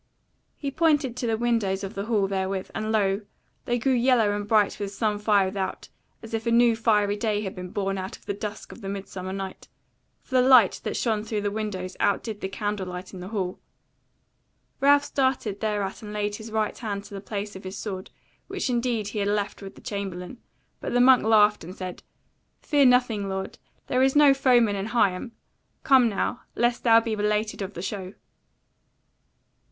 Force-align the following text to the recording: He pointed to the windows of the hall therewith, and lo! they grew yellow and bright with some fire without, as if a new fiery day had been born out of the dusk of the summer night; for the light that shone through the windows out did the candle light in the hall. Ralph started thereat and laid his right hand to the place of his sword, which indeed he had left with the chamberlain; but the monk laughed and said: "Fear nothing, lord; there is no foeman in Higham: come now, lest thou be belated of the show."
He 0.57 0.71
pointed 0.71 1.15
to 1.17 1.27
the 1.27 1.37
windows 1.37 1.83
of 1.83 1.93
the 1.93 2.05
hall 2.05 2.27
therewith, 2.27 2.71
and 2.73 2.91
lo! 2.91 3.21
they 3.65 3.77
grew 3.77 3.93
yellow 3.93 4.35
and 4.35 4.47
bright 4.47 4.79
with 4.79 4.89
some 4.91 5.19
fire 5.19 5.45
without, 5.45 5.89
as 6.23 6.33
if 6.33 6.47
a 6.47 6.51
new 6.51 6.75
fiery 6.75 7.15
day 7.15 7.41
had 7.43 7.53
been 7.53 7.69
born 7.69 7.99
out 7.99 8.17
of 8.17 8.25
the 8.25 8.33
dusk 8.33 8.71
of 8.71 8.81
the 8.81 9.03
summer 9.05 9.31
night; 9.31 9.67
for 10.23 10.33
the 10.33 10.41
light 10.41 10.81
that 10.85 10.97
shone 10.97 11.23
through 11.23 11.41
the 11.41 11.51
windows 11.51 11.95
out 11.99 12.23
did 12.23 12.41
the 12.41 12.49
candle 12.49 12.87
light 12.87 13.13
in 13.13 13.19
the 13.19 13.27
hall. 13.27 13.59
Ralph 14.79 15.03
started 15.05 15.59
thereat 15.59 16.01
and 16.01 16.11
laid 16.13 16.37
his 16.37 16.51
right 16.51 16.75
hand 16.75 17.03
to 17.03 17.13
the 17.13 17.21
place 17.21 17.55
of 17.55 17.63
his 17.63 17.77
sword, 17.77 18.09
which 18.47 18.71
indeed 18.71 19.09
he 19.09 19.19
had 19.19 19.27
left 19.27 19.61
with 19.61 19.75
the 19.75 19.81
chamberlain; 19.81 20.39
but 20.79 20.93
the 20.93 20.99
monk 20.99 21.23
laughed 21.23 21.63
and 21.63 21.75
said: 21.75 22.01
"Fear 22.59 22.85
nothing, 22.87 23.29
lord; 23.29 23.59
there 23.85 24.01
is 24.01 24.15
no 24.15 24.33
foeman 24.33 24.75
in 24.75 24.87
Higham: 24.87 25.33
come 25.83 26.09
now, 26.09 26.41
lest 26.55 26.83
thou 26.83 26.99
be 26.99 27.13
belated 27.13 27.61
of 27.61 27.75
the 27.75 27.83
show." 27.83 28.15